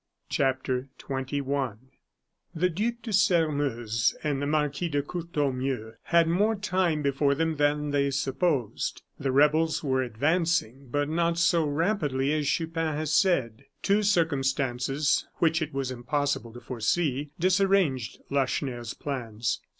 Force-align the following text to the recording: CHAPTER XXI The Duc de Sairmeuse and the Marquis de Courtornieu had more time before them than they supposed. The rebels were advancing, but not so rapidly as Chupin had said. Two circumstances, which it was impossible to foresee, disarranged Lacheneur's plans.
CHAPTER 0.29 0.89
XXI 0.97 1.77
The 2.55 2.69
Duc 2.69 3.03
de 3.03 3.13
Sairmeuse 3.13 4.15
and 4.23 4.41
the 4.41 4.47
Marquis 4.47 4.89
de 4.89 5.03
Courtornieu 5.03 5.91
had 6.05 6.27
more 6.27 6.55
time 6.55 7.03
before 7.03 7.35
them 7.35 7.57
than 7.57 7.91
they 7.91 8.09
supposed. 8.09 9.03
The 9.19 9.31
rebels 9.31 9.83
were 9.83 10.01
advancing, 10.01 10.87
but 10.89 11.07
not 11.07 11.37
so 11.37 11.65
rapidly 11.67 12.33
as 12.33 12.47
Chupin 12.47 12.95
had 12.95 13.09
said. 13.09 13.65
Two 13.83 14.01
circumstances, 14.01 15.27
which 15.35 15.61
it 15.61 15.71
was 15.71 15.91
impossible 15.91 16.51
to 16.53 16.59
foresee, 16.61 17.29
disarranged 17.39 18.17
Lacheneur's 18.31 18.95
plans. 18.95 19.61